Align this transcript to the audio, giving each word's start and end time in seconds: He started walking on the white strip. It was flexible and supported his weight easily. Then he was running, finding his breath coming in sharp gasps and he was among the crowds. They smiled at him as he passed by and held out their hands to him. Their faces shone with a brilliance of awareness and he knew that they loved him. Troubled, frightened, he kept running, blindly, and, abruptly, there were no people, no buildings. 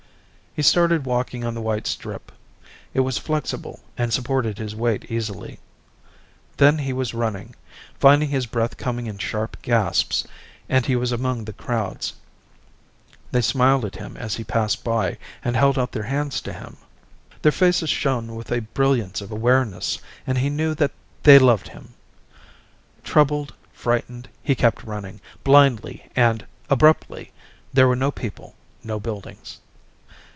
He 0.53 0.61
started 0.63 1.05
walking 1.05 1.45
on 1.45 1.53
the 1.53 1.61
white 1.61 1.87
strip. 1.87 2.29
It 2.93 2.99
was 2.99 3.17
flexible 3.17 3.79
and 3.97 4.11
supported 4.11 4.57
his 4.57 4.75
weight 4.75 5.05
easily. 5.09 5.61
Then 6.57 6.79
he 6.79 6.91
was 6.91 7.13
running, 7.13 7.55
finding 8.01 8.27
his 8.27 8.47
breath 8.47 8.75
coming 8.75 9.07
in 9.07 9.17
sharp 9.17 9.61
gasps 9.61 10.27
and 10.67 10.85
he 10.87 10.97
was 10.97 11.13
among 11.13 11.45
the 11.45 11.53
crowds. 11.53 12.11
They 13.31 13.41
smiled 13.41 13.85
at 13.85 13.95
him 13.95 14.17
as 14.17 14.35
he 14.35 14.43
passed 14.43 14.83
by 14.83 15.17
and 15.41 15.55
held 15.55 15.79
out 15.79 15.93
their 15.93 16.03
hands 16.03 16.41
to 16.41 16.51
him. 16.51 16.75
Their 17.41 17.53
faces 17.53 17.89
shone 17.89 18.35
with 18.35 18.51
a 18.51 18.59
brilliance 18.59 19.21
of 19.21 19.31
awareness 19.31 19.99
and 20.27 20.37
he 20.37 20.49
knew 20.49 20.75
that 20.75 20.91
they 21.23 21.39
loved 21.39 21.69
him. 21.69 21.93
Troubled, 23.05 23.53
frightened, 23.71 24.27
he 24.43 24.53
kept 24.55 24.83
running, 24.83 25.21
blindly, 25.45 26.07
and, 26.13 26.45
abruptly, 26.69 27.31
there 27.71 27.87
were 27.87 27.95
no 27.95 28.11
people, 28.11 28.53
no 28.83 28.99
buildings. 28.99 29.61